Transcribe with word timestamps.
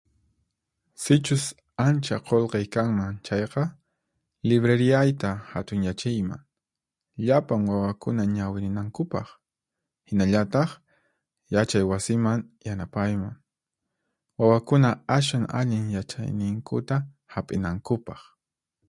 Sichus 1.03 1.43
ancha 1.85 2.17
qullqiy 2.27 2.65
kanman 2.75 3.15
chayqa, 3.27 3.63
libreriyayta 4.47 5.29
hatunyachiyman, 5.51 6.41
llapan 7.25 7.61
wawakuna 7.71 8.23
ñawirinankupaq. 8.35 9.27
Hinallataq, 10.07 10.69
yachay 11.53 11.85
wasiman 11.91 12.39
yanapayman, 12.67 13.35
wawakuna 14.39 14.89
ashwan 15.17 15.45
allin 15.59 15.85
yachayninkuta 15.97 16.95
hap'inankupaq. 17.33 18.19